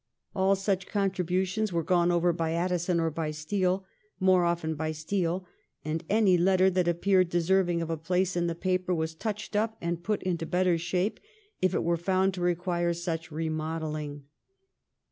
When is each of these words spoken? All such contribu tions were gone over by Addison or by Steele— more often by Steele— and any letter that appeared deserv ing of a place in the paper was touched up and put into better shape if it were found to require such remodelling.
All 0.33 0.55
such 0.55 0.87
contribu 0.87 1.45
tions 1.45 1.71
were 1.71 1.83
gone 1.83 2.09
over 2.09 2.33
by 2.33 2.53
Addison 2.53 2.99
or 2.99 3.11
by 3.11 3.29
Steele— 3.29 3.85
more 4.29 4.45
often 4.45 4.73
by 4.73 4.93
Steele— 4.93 5.45
and 5.85 6.03
any 6.09 6.39
letter 6.39 6.71
that 6.71 6.87
appeared 6.87 7.29
deserv 7.29 7.69
ing 7.69 7.83
of 7.83 7.91
a 7.91 7.97
place 7.97 8.35
in 8.35 8.47
the 8.47 8.55
paper 8.55 8.95
was 8.95 9.13
touched 9.13 9.55
up 9.55 9.77
and 9.79 10.03
put 10.03 10.23
into 10.23 10.47
better 10.47 10.79
shape 10.79 11.19
if 11.61 11.75
it 11.75 11.83
were 11.83 11.97
found 11.97 12.33
to 12.33 12.41
require 12.41 12.95
such 12.95 13.31
remodelling. 13.31 14.23